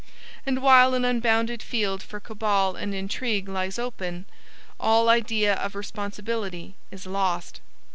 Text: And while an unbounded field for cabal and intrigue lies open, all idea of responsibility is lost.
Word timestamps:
And 0.47 0.63
while 0.63 0.95
an 0.95 1.05
unbounded 1.05 1.61
field 1.61 2.01
for 2.01 2.19
cabal 2.19 2.75
and 2.75 2.91
intrigue 2.95 3.47
lies 3.47 3.77
open, 3.77 4.25
all 4.79 5.09
idea 5.09 5.53
of 5.53 5.75
responsibility 5.75 6.73
is 6.89 7.05
lost. 7.05 7.61